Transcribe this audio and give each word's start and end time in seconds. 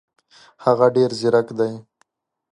هغه 0.63 0.87
ډېر 0.95 1.09
زیرک 1.21 1.47
دی. 1.59 1.73